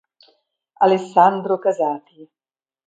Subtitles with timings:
[0.79, 2.25] Alessandro Casati